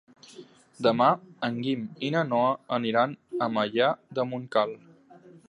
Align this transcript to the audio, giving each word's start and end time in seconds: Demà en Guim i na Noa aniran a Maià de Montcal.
Demà 0.85 1.09
en 1.47 1.59
Guim 1.65 1.83
i 2.07 2.09
na 2.17 2.23
Noa 2.31 2.49
aniran 2.79 3.15
a 3.49 3.51
Maià 3.59 3.93
de 4.19 4.27
Montcal. 4.33 4.77